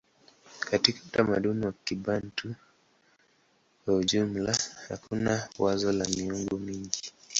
[0.59, 2.55] Katika utamaduni wa Kibantu
[3.85, 4.57] kwa jumla
[4.89, 7.11] hakuna wazo la miungu mingi.